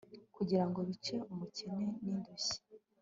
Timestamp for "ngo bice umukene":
0.67-1.85